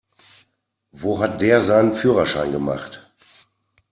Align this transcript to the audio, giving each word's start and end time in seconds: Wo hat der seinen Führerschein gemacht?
Wo 0.91 1.19
hat 1.19 1.43
der 1.43 1.61
seinen 1.61 1.93
Führerschein 1.93 2.51
gemacht? 2.51 3.11